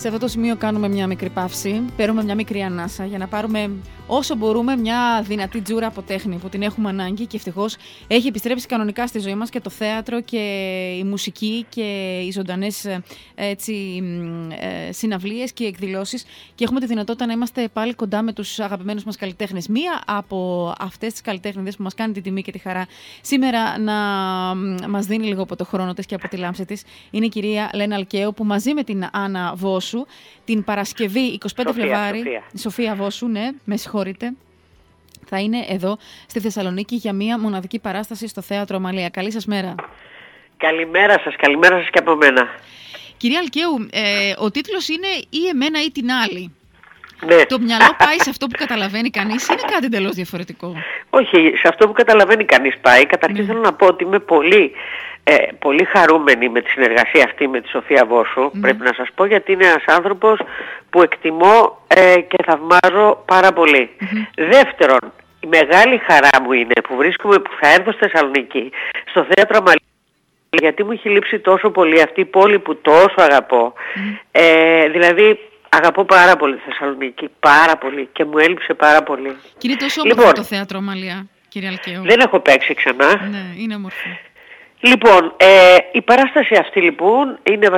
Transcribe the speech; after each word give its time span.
Σε 0.00 0.08
αυτό 0.08 0.20
το 0.20 0.28
σημείο 0.28 0.56
κάνουμε 0.56 0.88
μια 0.88 1.06
μικρή 1.06 1.30
παύση, 1.30 1.84
παίρνουμε 1.96 2.24
μια 2.24 2.34
μικρή 2.34 2.62
ανάσα 2.62 3.04
για 3.04 3.18
να 3.18 3.26
πάρουμε 3.26 3.70
όσο 4.06 4.34
μπορούμε 4.36 4.76
μια 4.76 5.22
δυνατή 5.26 5.60
τζούρα 5.60 5.86
από 5.86 6.02
τέχνη 6.02 6.36
που 6.36 6.48
την 6.48 6.62
έχουμε 6.62 6.88
ανάγκη 6.88 7.26
και 7.26 7.36
ευτυχώς 7.36 7.76
έχει 8.06 8.26
επιστρέψει 8.26 8.66
κανονικά 8.66 9.06
στη 9.06 9.18
ζωή 9.18 9.34
μας 9.34 9.50
και 9.50 9.60
το 9.60 9.70
θέατρο 9.70 10.20
και 10.20 10.38
η 10.98 11.04
μουσική 11.04 11.66
και 11.68 12.18
οι 12.26 12.30
ζωντανές 12.30 12.84
ε, 12.84 13.00
συναυλίες 14.90 15.52
και 15.52 15.64
εκδηλώσεις. 15.64 16.24
Και 16.54 16.64
έχουμε 16.64 16.80
τη 16.80 16.86
δυνατότητα 16.86 17.26
να 17.26 17.32
είμαστε 17.32 17.68
πάλι 17.72 17.94
κοντά 17.94 18.22
με 18.22 18.32
τους 18.32 18.58
αγαπημένους 18.60 19.04
μας 19.04 19.16
καλλιτέχνες. 19.16 19.68
Μία 19.68 20.02
από 20.06 20.72
αυτές 20.78 21.12
τις 21.12 21.20
καλλιτέχνε 21.20 21.70
που 21.70 21.82
μας 21.82 21.94
κάνει 21.94 22.12
την 22.12 22.22
τιμή 22.22 22.42
και 22.42 22.52
τη 22.52 22.58
χαρά 22.58 22.86
σήμερα 23.20 23.78
να 23.78 23.94
μας 24.88 25.06
δίνει 25.06 25.26
λίγο 25.26 25.42
από 25.42 25.56
το 25.56 25.64
χρόνο 25.64 25.94
της 25.94 26.06
και 26.06 26.14
από 26.14 26.28
τη 26.28 26.36
λάμψη 26.36 26.64
της 26.64 26.82
είναι 27.10 27.24
η 27.24 27.28
κυρία 27.28 27.70
Λένα 27.74 27.94
Αλκαίου 27.94 28.34
που 28.34 28.44
μαζί 28.44 28.74
με 28.74 28.82
την 28.82 29.08
Άννα 29.12 29.52
Βόσου 29.90 30.06
την 30.44 30.64
Παρασκευή 30.64 31.38
25 31.42 31.48
Σοφία, 31.48 31.72
Φλεβάρι. 31.72 32.18
Σοφία. 32.18 32.42
Σοφία 32.58 32.94
Βόσου, 32.94 33.26
ναι, 33.26 33.48
με 33.64 33.76
συγχωρείτε. 33.76 34.32
Θα 35.26 35.38
είναι 35.38 35.64
εδώ 35.68 35.98
στη 36.26 36.40
Θεσσαλονίκη 36.40 36.94
για 36.94 37.12
μία 37.12 37.38
μοναδική 37.38 37.78
παράσταση 37.78 38.28
στο 38.28 38.42
Θέατρο 38.42 38.78
Μαλία. 38.78 39.08
Καλή 39.08 39.32
σας 39.32 39.46
μέρα. 39.46 39.74
Καλημέρα 40.56 41.18
σας, 41.18 41.36
καλημέρα 41.36 41.78
σας 41.78 41.90
και 41.90 41.98
από 41.98 42.16
μένα. 42.16 42.48
Κυρία 43.16 43.38
Αλκαίου, 43.38 43.88
ε, 43.90 44.32
ο 44.38 44.50
τίτλος 44.50 44.88
είναι 44.88 45.06
«Ή 45.30 45.46
εμένα 45.52 45.82
ή 45.82 45.90
την 45.90 46.10
άλλη». 46.10 46.52
Ναι. 47.26 47.44
Το 47.44 47.58
μυαλό 47.58 47.94
πάει 47.98 48.18
σε 48.18 48.30
αυτό 48.30 48.46
που 48.46 48.56
καταλαβαίνει 48.58 49.10
κανείς 49.10 49.42
ή 49.42 49.46
είναι 49.52 49.72
κάτι 49.72 49.84
εντελώς 49.86 50.14
διαφορετικό; 50.14 50.74
Όχι, 51.10 51.52
σε 51.56 51.68
αυτό 51.68 51.86
που 51.86 51.92
καταλαβαίνει 51.92 52.44
κανείς 52.44 52.78
πάει. 52.80 53.06
Καταρχήν 53.06 53.40
ναι. 53.40 53.46
θέλω 53.46 53.60
να 53.60 53.72
πω 53.72 53.86
ότι 53.86 54.04
είμαι 54.04 54.18
πολύ 54.18 54.72
ε, 55.30 55.36
πολύ 55.58 55.84
χαρούμενη 55.84 56.48
με 56.48 56.60
τη 56.60 56.70
συνεργασία 56.70 57.24
αυτή 57.24 57.48
με 57.48 57.60
τη 57.60 57.68
Σοφία 57.68 58.04
Βόσου, 58.08 58.40
ναι. 58.40 58.60
πρέπει 58.60 58.82
να 58.82 58.92
σας 58.96 59.08
πω, 59.14 59.24
γιατί 59.24 59.52
είναι 59.52 59.64
ένας 59.64 59.84
άνθρωπος 59.86 60.40
που 60.90 61.02
εκτιμώ 61.02 61.82
ε, 61.86 62.20
και 62.20 62.36
θαυμάζω 62.46 63.22
πάρα 63.26 63.48
Δεύτερον, 64.34 65.12
η 65.40 65.46
μεγάλη 65.46 65.98
χαρά 65.98 66.42
μου 66.42 66.52
είναι 66.52 66.74
που 66.88 66.96
βρίσκομαι, 66.96 67.38
που 67.38 67.50
θα 67.60 67.68
έρθω 67.68 67.92
στη 67.92 68.00
Θεσσαλονίκη, 68.00 68.70
στο 69.10 69.26
θέατρο 69.28 69.60
Μαλή, 69.60 69.80
γιατί 70.50 70.84
μου 70.84 70.92
έχει 70.92 71.08
λείψει 71.08 71.38
τόσο 71.38 71.70
πολύ 71.70 72.02
αυτή 72.02 72.20
η 72.20 72.24
πόλη 72.24 72.58
που 72.58 72.76
τόσο 72.76 73.14
αγαπώ. 73.16 73.72
Ε, 74.30 74.88
δηλαδή, 74.88 75.38
αγαπώ 75.68 76.04
πάρα 76.04 76.36
πολύ 76.36 76.54
τη 76.54 76.62
Θεσσαλονίκη, 76.70 77.28
πάρα 77.40 77.76
πολύ 77.76 78.08
και 78.12 78.24
μου 78.24 78.38
έλειψε 78.38 78.74
πάρα 78.74 79.02
πολύ. 79.02 79.36
Κύριε, 79.58 79.76
τόσο 79.76 80.02
λοιπόν, 80.04 80.34
το 80.34 80.42
θέατρο 80.42 80.80
Μαλία, 80.80 81.26
κύριε 81.48 81.68
Αλκαίο. 81.68 82.02
Δεν 82.02 82.20
έχω 82.20 82.40
παίξει 82.40 82.74
ξανά. 82.74 83.28
Ναι, 83.30 83.62
είναι 83.62 83.74
όμορφο. 83.74 84.08
Λοιπόν, 84.80 85.34
ε, 85.36 85.76
η 85.92 86.02
παράσταση 86.02 86.54
αυτή 86.54 86.80
λοιπόν 86.80 87.38
είναι 87.42 87.68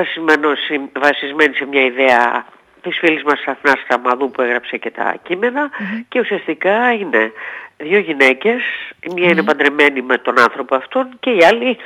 βασισμένη 1.00 1.54
σε 1.54 1.66
μια 1.66 1.84
ιδέα 1.84 2.46
της 2.82 2.98
φίλης 2.98 3.22
μας 3.22 3.44
Αθνάς 3.46 3.80
Σταμαδού 3.84 4.30
που 4.30 4.42
έγραψε 4.42 4.76
και 4.76 4.90
τα 4.90 5.16
κειμενα 5.22 5.70
και 6.08 6.20
ουσιαστικά 6.20 6.92
είναι 6.92 7.32
δύο 7.76 7.98
γυναίκες, 7.98 8.62
η 9.00 9.12
μία 9.14 9.28
είναι 9.28 9.42
παντρεμένη 9.42 10.02
με 10.02 10.18
τον 10.18 10.40
άνθρωπο 10.40 10.74
αυτόν 10.74 11.08
και 11.20 11.30
η 11.30 11.44
άλλη 11.44 11.76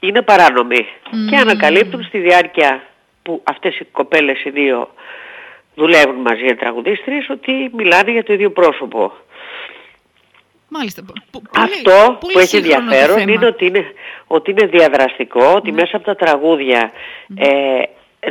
είναι 0.00 0.22
παράνομη 0.22 0.86
και 1.30 1.36
ανακαλύπτουν 1.36 2.02
στη 2.02 2.18
διάρκεια 2.18 2.82
που 3.22 3.42
αυτές 3.44 3.78
οι 3.78 3.84
κοπέλες 3.84 4.44
οι 4.44 4.50
δύο 4.50 4.88
δουλεύουν 5.74 6.16
μαζί 6.16 6.46
οι 6.46 6.54
τραγουδίστρες 6.54 7.28
ότι 7.28 7.70
μιλάνε 7.72 8.10
για 8.10 8.24
το 8.24 8.32
ίδιο 8.32 8.50
πρόσωπο. 8.50 9.12
Μάλιστα. 10.76 11.02
Αυτό 11.50 12.16
που 12.20 12.38
έχει 12.38 12.56
ενδιαφέρον 12.56 13.28
είναι 13.28 13.46
ότι 13.46 13.66
είναι, 13.66 13.84
ότι 14.26 14.50
είναι 14.50 14.66
διαδραστικό, 14.66 15.44
ότι 15.56 15.70
ναι. 15.70 15.80
μέσα 15.80 15.96
από 15.96 16.04
τα 16.04 16.16
τραγούδια 16.16 16.92
ναι. 17.26 17.46
ε, 17.46 17.88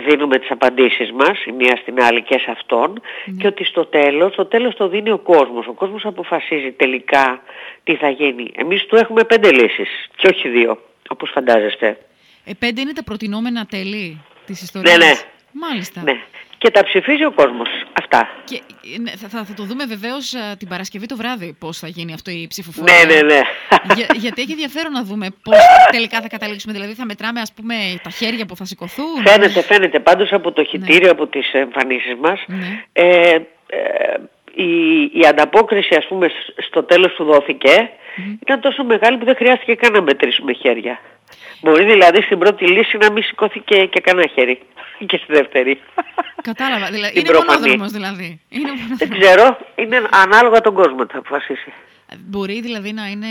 δίνουμε 0.08 0.40
τις 0.40 0.52
απαντήσεις 0.52 1.12
μας, 1.12 1.46
η 1.46 1.52
μία 1.52 1.76
στην 1.82 2.02
άλλη 2.02 2.22
και 2.24 2.38
σε 2.38 2.52
αυτόν, 2.52 3.02
ναι. 3.26 3.42
και 3.42 3.48
ότι 3.48 3.64
στο 3.64 3.86
τέλος, 3.86 4.34
στο 4.34 4.46
τέλος 4.46 4.76
το 4.76 4.88
δίνει 4.88 5.12
ο 5.12 5.18
κόσμος. 5.18 5.68
Ο 5.68 5.74
κόσμος 5.74 6.06
αποφασίζει 6.06 6.72
τελικά 6.72 7.42
τι 7.84 7.96
θα 7.96 8.10
γίνει. 8.10 8.52
Εμείς 8.56 8.86
του 8.86 8.96
έχουμε 8.96 9.24
πέντε 9.24 9.52
λύσεις 9.52 9.90
και 10.16 10.28
όχι 10.28 10.50
δύο, 10.50 10.78
όπως 11.10 11.30
φαντάζεστε. 11.34 11.98
Ε, 12.46 12.52
πέντε 12.60 12.82
είναι 12.82 12.94
τα 12.94 13.04
προτινόμενα 13.04 13.66
τέλη 13.66 14.22
της 14.46 14.62
ιστορίας. 14.62 14.98
Ναι, 14.98 15.06
ναι. 15.06 15.14
Μάλιστα. 15.52 16.02
Ναι 16.04 16.22
και 16.62 16.72
τα 16.72 16.84
ψηφίζει 16.84 17.26
ο 17.26 17.32
κόσμος. 17.32 17.70
Αυτά. 18.02 18.30
Και, 18.44 18.62
ναι, 19.02 19.12
θα, 19.12 19.28
θα, 19.28 19.54
το 19.56 19.64
δούμε 19.64 19.86
βεβαίως 19.86 20.34
την 20.58 20.68
Παρασκευή 20.68 21.06
το 21.06 21.16
βράδυ 21.16 21.56
πώς 21.60 21.78
θα 21.78 21.88
γίνει 21.88 22.14
αυτό 22.14 22.32
η 22.32 22.48
ψηφοφορία. 22.50 22.94
Ναι, 22.94 23.14
ναι, 23.14 23.22
ναι. 23.22 23.42
Για, 23.96 24.06
γιατί 24.16 24.42
έχει 24.42 24.52
ενδιαφέρον 24.52 24.92
να 24.92 25.04
δούμε 25.04 25.28
πώς 25.44 25.58
τελικά 25.92 26.22
θα 26.22 26.28
καταλήξουμε. 26.28 26.74
Δηλαδή 26.74 26.94
θα 26.94 27.06
μετράμε 27.06 27.40
ας 27.40 27.54
πούμε 27.56 27.76
τα 28.04 28.10
χέρια 28.10 28.46
που 28.46 28.56
θα 28.56 28.66
σηκωθούν. 28.66 29.22
Φαίνεται, 29.28 29.62
φαίνεται. 29.62 30.00
Πάντως 30.00 30.32
από 30.32 30.52
το 30.52 30.64
χιτήριο, 30.64 31.06
ναι. 31.06 31.10
από 31.10 31.28
τις 31.28 31.54
εμφανίσεις 31.54 32.16
μας, 32.22 32.40
ναι. 32.48 32.84
ε, 32.94 33.36
ε, 33.68 34.18
η, 34.54 35.02
η 35.14 35.26
ανταπόκριση 35.28 35.96
ας 35.96 36.08
πούμε 36.08 36.28
στο 36.68 36.84
τέλος 36.84 37.14
που 37.14 37.24
δόθηκε 37.24 37.90
ήταν 38.42 38.60
τόσο 38.60 38.84
μεγάλη 38.84 39.18
που 39.18 39.26
δεν 39.26 39.36
χρειάστηκε 39.36 39.76
καν 39.76 39.92
να 39.94 40.02
μετρήσουμε 40.02 40.54
χέρια. 40.54 41.00
Μπορεί 41.62 41.84
δηλαδή 41.84 42.22
στην 42.22 42.40
πρώτη 42.40 42.66
λύση 42.68 42.98
να 42.98 43.12
μην 43.12 43.24
σηκώθηκε 43.24 43.86
και 43.86 44.02
κανένα 44.02 44.28
χέρι. 44.34 44.60
Και 45.06 45.18
στη 45.18 45.34
δεύτερη. 45.34 45.82
Κατάλαβα. 46.42 46.90
Δηλαδή, 46.90 47.20
είναι 47.20 47.30
μονόδρομος 47.34 47.92
δηλαδή. 47.92 48.42
Είναι 48.50 48.72
Δεν 48.98 49.20
ξέρω. 49.20 49.58
Είναι 49.76 50.02
ανάλογα 50.12 50.62
τον 50.62 50.74
κόσμο 50.74 51.06
θα 51.12 51.18
αποφασίσει. 51.18 51.74
Μπορεί 52.20 52.62
δηλαδή 52.62 52.94
να 52.94 53.08
είναι 53.08 53.28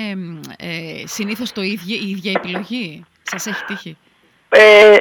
ε, 0.59 1.07
συνήθως 1.07 1.53
το 1.53 1.63
ίδιο, 1.63 1.97
η 1.97 2.11
ίδια 2.11 2.33
επιλογή; 2.37 3.05
Σας 3.23 3.47
έχει 3.47 3.65
τύχει; 3.65 3.97
Ε, 4.49 4.97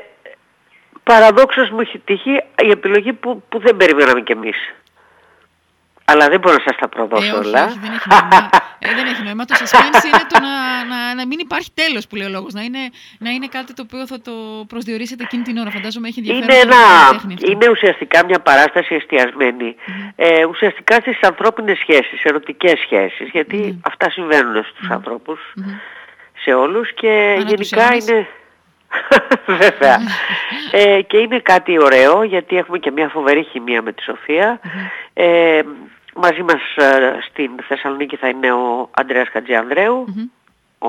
παραδόξως 1.03 1.69
μου 1.69 1.79
έχει 1.79 1.99
τύχει 1.99 2.31
η 2.63 2.69
επιλογή 2.69 3.13
που, 3.13 3.43
που 3.49 3.59
δεν 3.59 3.77
περιμέναμε 3.77 4.21
κι 4.21 4.31
εμείς. 4.31 4.57
Αλλά 6.11 6.27
δεν 6.27 6.39
μπορώ 6.39 6.55
να 6.55 6.63
σας 6.67 6.75
τα 6.81 6.87
προδώσω 6.87 7.35
ε, 7.35 7.39
όλα. 7.39 7.65
Όχι, 7.65 7.79
δεν 7.79 7.91
έχει 7.97 8.07
νόημα. 8.09 8.49
ε, 8.79 8.93
δεν 8.97 9.05
έχει 9.05 9.23
νόημα. 9.23 9.45
Το 9.45 9.55
suspense 9.59 10.05
είναι 10.09 10.25
το 10.33 10.39
να, 10.47 10.53
να, 10.91 11.15
να 11.15 11.25
μην 11.29 11.39
υπάρχει 11.39 11.69
τέλος 11.73 12.07
που 12.07 12.15
λέει 12.15 12.27
ο 12.27 12.29
λόγος. 12.29 12.53
Να 12.53 12.61
είναι, 12.61 12.83
να 13.19 13.29
είναι 13.29 13.47
κάτι 13.47 13.73
το 13.73 13.83
οποίο 13.85 14.07
θα 14.07 14.21
το 14.21 14.31
προσδιορίσετε 14.67 15.23
εκείνη 15.23 15.43
την 15.43 15.57
ώρα. 15.57 15.69
Φαντάζομαι 15.69 16.07
έχει 16.07 16.19
ενδιαφέρον. 16.19 16.49
Είναι, 16.49 16.59
ένα, 16.59 16.81
είναι 17.51 17.69
ουσιαστικά 17.69 18.25
μια 18.25 18.39
παράσταση 18.39 18.95
εστιασμένη. 18.95 19.75
Ε, 20.15 20.45
ουσιαστικά 20.45 20.95
στις 20.95 21.19
ανθρώπινες 21.21 21.77
σχέσεις, 21.77 22.23
ερωτικές 22.23 22.79
σχέσεις. 22.79 23.29
Γιατί 23.31 23.79
αυτά 23.85 24.09
συμβαίνουν 24.09 24.63
στους 24.63 24.89
ανθρώπους. 24.89 25.39
Σε 26.41 26.53
όλους 26.53 26.93
και 26.93 27.43
γενικά 27.47 27.95
είναι... 27.95 28.27
Βέβαια. 29.63 29.99
ε, 30.71 31.01
και 31.01 31.17
είναι 31.17 31.39
κάτι 31.39 31.79
ωραίο 31.83 32.23
γιατί 32.23 32.57
έχουμε 32.57 32.77
και 32.77 32.91
μια 32.91 33.07
φοβερή 33.07 33.43
χημεία 33.43 33.81
με 33.81 33.91
τη 33.93 34.03
Σοφία. 34.03 34.59
Ε, 35.13 35.61
Μαζί 36.21 36.43
μας 36.43 36.75
ε, 36.75 37.19
στην 37.29 37.51
Θεσσαλονίκη 37.67 38.15
θα 38.15 38.27
είναι 38.27 38.51
ο 38.51 38.89
Αντρέας 38.91 39.27
ο, 40.77 40.87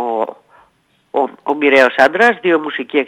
ο, 1.11 1.29
ο 1.43 1.55
μοιραίος 1.55 1.95
άντρας, 1.97 2.39
δύο 2.41 2.59
μουσικοί 2.59 2.99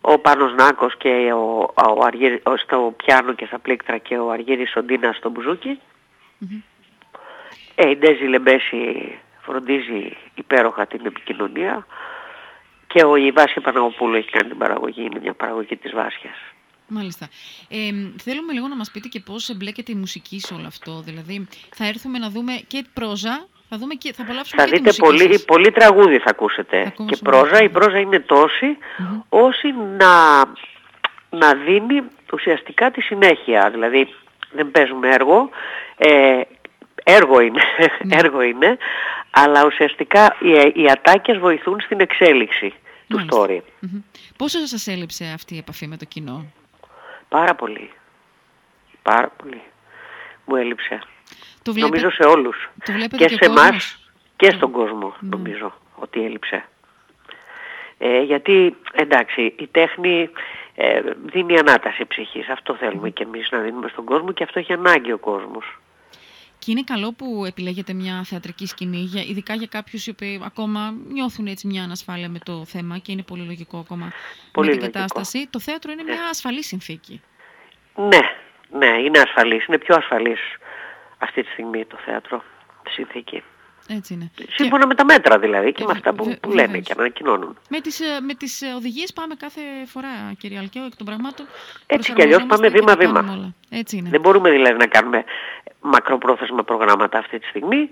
ο 0.00 0.18
Πάνος 0.18 0.54
Νάκος 0.54 0.96
και 0.96 1.32
ο, 1.32 1.72
ο, 1.74 2.04
ο, 2.42 2.56
στο 2.56 2.94
πιάνο 2.96 3.32
και 3.32 3.46
στα 3.46 3.58
πλήκτρα 3.58 3.98
και 3.98 4.18
ο 4.18 4.30
Αργύρης 4.30 4.70
Σοντίνα 4.70 5.12
στο 5.12 5.30
μπουζούκι. 5.30 5.80
Ε, 7.74 7.90
η 7.90 7.96
Ντέζη 7.96 8.24
Λεμπέση 8.24 9.18
φροντίζει 9.40 10.16
υπέροχα 10.34 10.86
την 10.86 11.00
επικοινωνία 11.06 11.86
και 12.86 13.04
ο 13.04 13.16
Ιβάσια 13.16 13.62
Παναγοπούλου 13.62 14.14
έχει 14.14 14.30
κάνει 14.30 14.48
την 14.48 14.58
παραγωγή, 14.58 15.02
είναι 15.02 15.20
μια 15.22 15.32
παραγωγή 15.32 15.76
της 15.76 15.92
Βάσιας. 15.92 16.36
Μάλιστα. 16.94 17.28
Ε, 17.68 17.76
θέλουμε 18.22 18.52
λίγο 18.52 18.68
να 18.68 18.76
μας 18.76 18.90
πείτε 18.90 19.08
και 19.08 19.20
πώς 19.20 19.48
εμπλέκεται 19.48 19.92
η 19.92 19.94
μουσική 19.94 20.40
σε 20.40 20.54
όλο 20.54 20.66
αυτό. 20.66 21.00
Δηλαδή, 21.00 21.48
θα 21.74 21.86
έρθουμε 21.86 22.18
να 22.18 22.30
δούμε 22.30 22.52
και 22.66 22.84
πρόζα, 22.92 23.46
θα, 23.68 23.76
δούμε 23.78 23.94
και, 23.94 24.12
θα 24.12 24.22
απολαύσουμε 24.22 24.62
θα 24.62 24.68
και 24.68 24.76
δείτε 24.76 24.90
τη 24.90 24.96
πολύ, 24.96 25.32
σας. 25.32 25.44
πολύ 25.44 25.70
τραγούδι 25.70 26.18
θα 26.18 26.30
ακούσετε. 26.30 26.92
και 27.06 27.16
πρόζα. 27.16 27.62
Η 27.62 27.68
πρόζα 27.68 27.98
είναι 27.98 28.20
τόση, 28.20 28.76
όσοι 29.28 29.74
να, 29.98 30.38
να 31.30 31.54
δίνει 31.54 32.02
ουσιαστικά 32.32 32.90
τη 32.90 33.00
συνέχεια. 33.00 33.70
Δηλαδή, 33.70 34.08
δεν 34.52 34.70
παίζουμε 34.70 35.08
έργο, 35.08 35.50
ε, 35.96 36.40
έργο 37.04 37.40
είναι, 37.40 37.62
ναι. 38.04 38.16
έργο 38.16 38.42
είναι, 38.42 38.76
αλλά 39.30 39.64
ουσιαστικά 39.66 40.36
οι, 40.40 40.82
οι 40.82 40.90
ατάκες 40.90 41.38
βοηθούν 41.38 41.80
στην 41.80 42.00
εξέλιξη 42.00 42.72
του 43.08 43.26
story. 43.30 43.58
Πόσο 44.36 44.66
σας 44.66 44.86
έλειψε 44.86 45.24
αυτή 45.34 45.54
η 45.54 45.58
επαφή 45.58 45.86
με 45.86 45.96
το 45.96 46.04
κοινό; 46.04 46.46
Πάρα 47.32 47.54
πολύ. 47.54 47.90
Πάρα 49.02 49.28
πολύ. 49.28 49.62
Μου 50.44 50.56
έλειψε. 50.56 50.98
Το 51.62 51.72
Νομίζω 51.76 52.10
σε 52.10 52.22
όλους. 52.22 52.70
Το 52.84 53.16
και, 53.16 53.28
σε 53.28 53.44
εμάς 53.44 54.10
και 54.36 54.50
στον 54.50 54.70
κόσμο 54.70 55.16
ναι. 55.20 55.28
νομίζω 55.28 55.72
ότι 55.94 56.24
έλειψε. 56.24 56.64
Ε, 57.98 58.20
γιατί 58.22 58.76
εντάξει 58.92 59.54
η 59.58 59.66
τέχνη 59.66 60.30
ε, 60.74 61.00
δίνει 61.24 61.58
ανάταση 61.58 62.04
ψυχής. 62.04 62.48
Αυτό 62.48 62.74
θέλουμε 62.74 63.10
και 63.10 63.22
εμείς 63.22 63.50
να 63.50 63.58
δίνουμε 63.58 63.88
στον 63.88 64.04
κόσμο 64.04 64.32
και 64.32 64.42
αυτό 64.44 64.58
έχει 64.58 64.72
ανάγκη 64.72 65.12
ο 65.12 65.18
κόσμος. 65.18 65.78
Και 66.64 66.70
είναι 66.70 66.82
καλό 66.82 67.12
που 67.12 67.44
επιλέγετε 67.46 67.92
μια 67.92 68.22
θεατρική 68.24 68.66
σκηνή, 68.66 68.96
για, 68.96 69.22
ειδικά 69.22 69.54
για 69.54 69.66
κάποιους 69.66 70.06
οι 70.06 70.10
οποίοι 70.10 70.40
ακόμα 70.44 70.94
νιώθουν 71.08 71.46
έτσι 71.46 71.66
μια 71.66 71.82
ανασφάλεια 71.82 72.28
με 72.28 72.38
το 72.44 72.64
θέμα 72.64 72.98
και 72.98 73.12
είναι 73.12 73.22
πολύ 73.22 73.42
λογικό 73.42 73.78
ακόμα 73.78 74.12
πολύ 74.52 74.68
με 74.68 74.76
την 74.76 74.92
κατάσταση. 74.92 75.48
Το 75.50 75.60
θέατρο 75.60 75.92
είναι 75.92 76.02
μια 76.02 76.24
ασφαλή 76.30 76.62
συνθήκη. 76.62 77.20
Ναι, 77.94 78.20
ναι, 78.78 78.98
είναι 79.04 79.18
ασφαλής. 79.18 79.66
Είναι 79.66 79.78
πιο 79.78 79.94
ασφαλής 79.94 80.40
αυτή 81.18 81.42
τη 81.42 81.48
στιγμή 81.50 81.84
το 81.84 81.96
θέατρο, 82.04 82.42
τη 82.82 82.90
συνθήκη. 82.90 83.42
Έτσι 83.88 84.14
είναι. 84.14 84.30
Σύμφωνα 84.48 84.86
με 84.86 84.94
τα 84.94 85.04
μέτρα 85.04 85.38
δηλαδή 85.38 85.72
και, 85.72 85.84
με 85.84 85.92
αυτά 85.92 86.14
που, 86.14 86.36
που 86.40 86.50
λένε 86.50 86.78
και 86.78 86.94
ανακοινώνουν. 86.98 87.58
Με 87.68 87.80
τις, 87.80 88.00
ε, 88.00 88.20
με 88.20 88.34
τις 88.34 88.62
ε, 88.62 88.72
οδηγίες 88.72 89.12
πάμε 89.12 89.34
κάθε 89.34 89.60
φορά 89.86 90.08
κύριε 90.38 90.58
Αλκαίο 90.58 90.84
εκ 90.84 90.96
των 90.96 91.06
πραγμάτων. 91.06 91.46
Έτσι 91.86 92.12
κι 92.12 92.22
αλλιώς 92.22 92.44
πάμε 92.46 92.68
βήμα-βήμα. 92.68 93.54
Έτσι 93.70 93.96
είναι. 93.96 94.08
Δεν 94.08 94.20
μπορούμε 94.20 94.50
δηλαδή 94.50 94.76
να 94.76 94.86
κάνουμε 94.86 95.24
μακροπρόθεσμα 95.82 96.62
προγράμματα 96.64 97.18
αυτή 97.18 97.38
τη 97.38 97.46
στιγμή. 97.46 97.90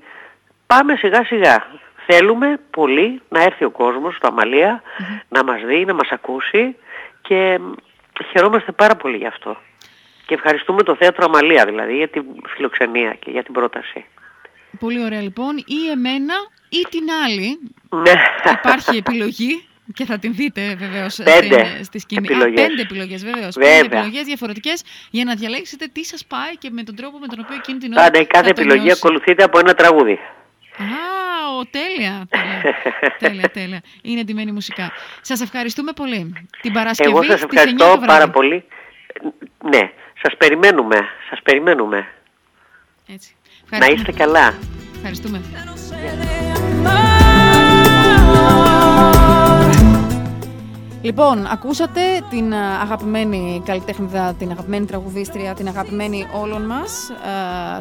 Πάμε 0.66 0.96
σιγά-σιγά. 0.96 1.66
Θέλουμε 2.06 2.60
πολύ 2.70 3.22
να 3.28 3.42
έρθει 3.42 3.64
ο 3.64 3.70
κόσμος 3.70 4.16
στο 4.16 4.26
αμαλια 4.26 4.82
να 5.28 5.44
μας 5.44 5.62
δει, 5.64 5.84
να 5.84 5.94
μας 5.94 6.08
ακούσει 6.10 6.76
και 7.22 7.60
χαιρόμαστε 8.30 8.72
πάρα 8.72 8.96
πολύ 8.96 9.16
γι' 9.16 9.26
αυτό. 9.26 9.56
Και 10.26 10.34
ευχαριστούμε 10.34 10.82
το 10.82 10.94
Θέατρο 10.94 11.24
Αμαλία 11.24 11.64
δηλαδή 11.64 11.96
για 11.96 12.08
την 12.08 12.24
φιλοξενία 12.46 13.14
και 13.14 13.30
για 13.30 13.42
την 13.42 13.52
πρόταση. 13.52 14.04
Πολύ 14.78 15.04
ωραία 15.04 15.20
λοιπόν. 15.20 15.56
Ή 15.56 15.90
εμένα 15.90 16.34
ή 16.68 16.86
την 16.90 17.04
άλλη. 17.24 17.58
Ναι. 17.88 18.22
Υπάρχει 18.52 18.96
επιλογή. 18.96 19.64
Και 19.94 20.04
θα 20.04 20.18
την 20.18 20.34
δείτε 20.34 20.74
βεβαίως 20.78 21.12
στη 21.82 21.98
σκηνή. 21.98 22.26
Επιλογές. 22.26 22.64
Α, 22.64 22.66
πέντε 22.66 22.82
επιλογές 22.82 23.24
βεβαίως. 23.24 23.54
Πέντε 23.54 23.96
επιλογές 23.96 24.24
διαφορετικές 24.24 24.82
για 25.10 25.24
να 25.24 25.34
διαλέξετε 25.34 25.86
τι 25.92 26.04
σας 26.04 26.24
πάει 26.24 26.56
και 26.58 26.70
με 26.70 26.82
τον 26.82 26.94
τρόπο 26.94 27.18
με 27.18 27.26
τον 27.26 27.38
οποίο 27.40 27.56
εκείνη 27.56 27.78
την 27.78 27.92
ώρα. 27.92 28.02
Πάντα 28.02 28.24
κάθε 28.24 28.48
επιλογή 28.48 28.82
νιώσει. 28.82 29.00
ακολουθείται 29.02 29.42
από 29.42 29.58
ένα 29.58 29.74
τραγούδι. 29.74 30.18
Α, 30.78 31.56
ο, 31.58 31.66
τέλεια, 31.70 32.26
τέλεια, 32.28 32.74
τέλεια, 33.22 33.50
τέλεια. 33.50 33.80
Είναι 34.02 34.20
εντυμένη 34.20 34.52
μουσικά. 34.52 34.92
Σας 35.20 35.40
ευχαριστούμε 35.40 35.92
πολύ. 35.92 36.48
Την 36.60 36.72
Παρασκευή 36.72 37.10
Εγώ 37.10 37.22
σας 37.22 37.42
ευχαριστώ 37.42 38.00
πάρα 38.06 38.30
πολύ. 38.30 38.64
Ναι, 39.70 39.90
σας 40.22 40.36
περιμένουμε, 40.36 40.96
σας 41.30 41.42
περιμένουμε. 41.42 42.08
Έτσι. 43.08 43.34
Να 43.70 43.86
είστε 43.86 44.12
καλά. 44.12 44.54
Ευχαριστούμε. 44.94 45.40
Λοιπόν, 51.02 51.46
ακούσατε 51.46 52.00
την 52.30 52.54
αγαπημένη 52.54 53.62
καλλιτέχνηδα, 53.64 54.34
την 54.38 54.50
αγαπημένη 54.50 54.86
τραγουδίστρια, 54.86 55.54
την 55.54 55.68
αγαπημένη 55.68 56.26
όλων 56.40 56.62
μας, 56.66 57.10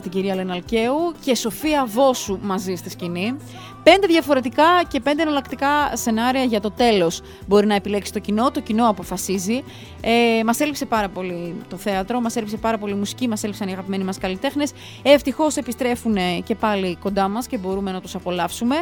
την 0.01 0.11
κυρία 0.11 0.35
Λεναλκαίου 0.35 1.13
και 1.21 1.35
Σοφία 1.35 1.85
Βόσου 1.85 2.39
μαζί 2.41 2.75
στη 2.75 2.89
σκηνή. 2.89 3.37
Πέντε 3.83 4.07
διαφορετικά 4.07 4.65
και 4.87 4.99
πέντε 4.99 5.21
εναλλακτικά 5.21 5.67
σενάρια 5.93 6.43
για 6.43 6.59
το 6.59 6.71
τέλος 6.71 7.21
μπορεί 7.47 7.65
να 7.65 7.75
επιλέξει 7.75 8.13
το 8.13 8.19
κοινό, 8.19 8.51
το 8.51 8.59
κοινό 8.59 8.89
αποφασίζει. 8.89 9.63
Ε, 10.01 10.43
μας 10.45 10.59
έλειψε 10.59 10.85
πάρα 10.85 11.09
πολύ 11.09 11.55
το 11.69 11.77
θέατρο, 11.77 12.21
μας 12.21 12.35
έλειψε 12.35 12.57
πάρα 12.57 12.77
πολύ 12.77 12.93
η 12.93 12.95
μουσική, 12.95 13.27
μας 13.27 13.43
έλειψαν 13.43 13.67
οι 13.67 13.71
αγαπημένοι 13.71 14.03
μας 14.03 14.17
καλλιτέχνες. 14.17 14.71
Ευτυχώς 15.03 15.57
επιστρέφουν 15.57 16.17
και 16.43 16.55
πάλι 16.55 16.97
κοντά 17.01 17.27
μας 17.27 17.47
και 17.47 17.57
μπορούμε 17.57 17.91
να 17.91 18.01
τους 18.01 18.15
απολαύσουμε. 18.15 18.75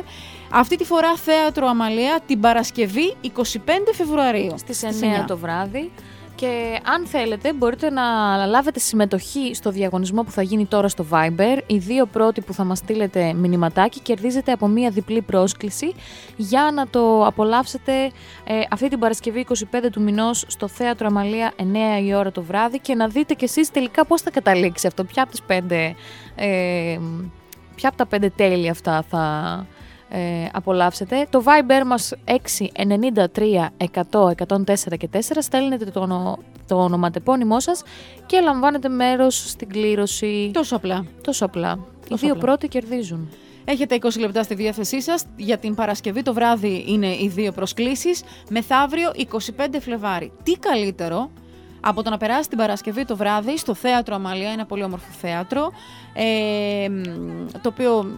Αυτή 0.51 0.75
τη 0.75 0.83
φορά 0.83 1.15
θέατρο 1.15 1.67
Αμαλία 1.67 2.19
την 2.25 2.39
Παρασκευή 2.39 3.15
25 3.21 3.31
Φεβρουαρίου. 3.93 4.26
Στις 4.55 4.83
9 4.83 5.25
το 5.27 5.37
βράδυ. 5.37 5.91
Και 6.37 6.79
αν 6.83 7.05
θέλετε 7.07 7.53
μπορείτε 7.53 7.89
να 7.89 8.01
λάβετε 8.45 8.79
συμμετοχή 8.79 9.53
στο 9.53 9.71
διαγωνισμό 9.71 10.23
που 10.23 10.31
θα 10.31 10.41
γίνει 10.41 10.65
τώρα 10.65 10.87
στο 10.87 11.05
Viber. 11.11 11.57
Οι 11.67 11.77
δύο 11.77 12.05
πρώτοι 12.05 12.41
που 12.41 12.53
θα 12.53 12.63
μας 12.63 12.77
στείλετε 12.77 13.33
μηνυματάκι 13.33 13.99
κερδίζετε 13.99 14.51
από 14.51 14.67
μία 14.67 14.89
διπλή 14.89 15.21
πρόσκληση 15.21 15.93
για 16.35 16.71
να 16.73 16.87
το 16.87 17.25
απολαύσετε 17.25 17.91
ε, 18.43 18.61
αυτή 18.71 18.89
την 18.89 18.99
Παρασκευή 18.99 19.45
25 19.49 19.55
του 19.91 20.01
μηνός 20.01 20.45
στο 20.47 20.67
Θέατρο 20.67 21.07
Αμαλία 21.07 21.53
9 21.57 21.63
η 22.03 22.13
ώρα 22.13 22.31
το 22.31 22.41
βράδυ 22.41 22.79
και 22.79 22.95
να 22.95 23.07
δείτε 23.07 23.33
κι 23.33 23.43
εσείς 23.43 23.71
τελικά 23.71 24.05
πώς 24.05 24.21
θα 24.21 24.31
καταλήξει 24.31 24.87
αυτό, 24.87 25.03
ποια 25.03 25.23
από, 25.23 25.31
τις 25.31 25.41
πέντε, 25.41 25.95
ε, 26.35 26.99
ποια 27.75 27.89
από 27.89 27.97
τα 27.97 28.05
πέντε 28.05 28.29
τέλη 28.29 28.69
αυτά 28.69 29.03
θα, 29.09 29.65
ε, 30.09 30.45
απολαύσετε. 30.53 31.27
Το 31.29 31.43
Viber 31.45 31.85
μας 31.85 32.13
693 32.25 33.67
100 34.11 34.31
104 34.47 34.97
και 34.97 35.09
4 35.13 35.19
στέλνετε 35.39 35.85
το, 35.85 36.37
το 36.67 36.83
ονοματεπώνυμό 36.83 37.59
σας 37.59 37.83
και 38.25 38.39
λαμβάνετε 38.39 38.89
μέρος 38.89 39.49
στην 39.49 39.69
κλήρωση. 39.69 40.51
Τόσο 40.53 40.75
απλά. 40.75 41.05
Τόσο 41.21 41.45
απλά. 41.45 41.79
Οι 42.07 42.15
δύο 42.15 42.31
απλά. 42.31 42.41
πρώτοι 42.41 42.67
κερδίζουν. 42.67 43.29
Έχετε 43.65 43.97
20 44.01 44.19
λεπτά 44.19 44.43
στη 44.43 44.55
διάθεσή 44.55 45.01
σας. 45.01 45.25
Για 45.35 45.57
την 45.57 45.75
Παρασκευή 45.75 46.21
το 46.21 46.33
βράδυ 46.33 46.83
είναι 46.87 47.07
οι 47.07 47.31
δύο 47.33 47.51
προσκλήσεις. 47.51 48.23
Μεθαύριο 48.49 49.11
25 49.15 49.79
Φλεβάρι. 49.79 50.31
Τι 50.43 50.51
καλύτερο 50.51 51.29
από 51.79 52.03
το 52.03 52.09
να 52.09 52.17
περάσει 52.17 52.49
την 52.49 52.57
Παρασκευή 52.57 53.05
το 53.05 53.15
βράδυ 53.15 53.57
στο 53.57 53.73
Θέατρο 53.73 54.15
Αμαλία, 54.15 54.49
ένα 54.49 54.65
πολύ 54.65 54.83
όμορφο 54.83 55.11
θέατρο, 55.11 55.71
ε, 56.13 56.87
το 57.61 57.69
οποίο 57.69 58.17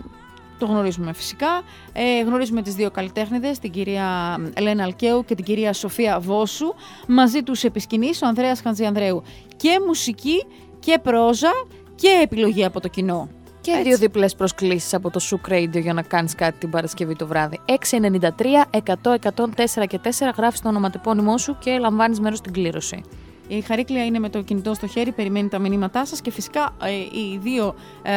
το 0.59 0.65
γνωρίζουμε 0.65 1.13
φυσικά. 1.13 1.61
Ε, 1.93 2.21
γνωρίζουμε 2.21 2.61
τις 2.61 2.75
δύο 2.75 2.91
καλλιτέχνηδες, 2.91 3.59
την 3.59 3.71
κυρία 3.71 4.37
Ελένα 4.53 4.83
Αλκαίου 4.83 5.25
και 5.25 5.35
την 5.35 5.45
κυρία 5.45 5.73
Σοφία 5.73 6.19
Βόσου. 6.19 6.73
Μαζί 7.07 7.43
τους 7.43 7.63
επισκηνής 7.63 8.21
ο 8.21 8.27
Ανδρέας 8.27 8.61
Χαντζιανδρέου. 8.61 9.23
Και 9.55 9.79
μουσική 9.87 10.45
και 10.79 10.99
πρόζα 11.03 11.51
και 11.95 12.19
επιλογή 12.23 12.65
από 12.65 12.79
το 12.79 12.87
κοινό. 12.87 13.29
Και 13.61 13.71
Έτσι. 13.71 13.83
δύο 13.83 13.97
διπλές 13.97 14.35
προσκλήσεις 14.35 14.93
από 14.93 15.09
το 15.09 15.19
Souk 15.29 15.51
Radio 15.51 15.81
για 15.81 15.93
να 15.93 16.01
κάνεις 16.01 16.35
κάτι 16.35 16.57
την 16.57 16.69
Παρασκευή 16.69 17.15
το 17.15 17.27
βράδυ. 17.27 17.59
693 17.65 18.65
100 18.71 19.15
104 19.19 19.87
και 19.87 19.99
4 20.03 20.09
γράφεις 20.37 20.61
το 20.61 20.69
ονοματεπώνυμό 20.69 21.37
σου 21.37 21.57
και 21.59 21.77
λαμβάνεις 21.77 22.19
μέρος 22.19 22.37
στην 22.37 22.53
κλήρωση. 22.53 23.03
Η 23.51 23.61
Χαρίκλια 23.61 24.05
είναι 24.05 24.19
με 24.19 24.29
το 24.29 24.41
κινητό 24.41 24.73
στο 24.73 24.87
χέρι, 24.87 25.11
περιμένει 25.11 25.47
τα 25.47 25.59
μηνύματά 25.59 26.05
σας 26.05 26.21
και 26.21 26.31
φυσικά 26.31 26.75
ε, 26.83 26.91
οι 26.91 27.39
δύο 27.41 27.75
ε, 28.01 28.11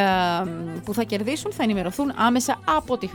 που 0.83 0.93
θα 0.93 1.03
κερδίσουν 1.03 1.51
θα 1.51 1.63
ενημερωθούν 1.63 2.13
άμεσα 2.15 2.59
από 2.65 2.97
τη 2.97 3.07
Χαρίκλια. 3.07 3.11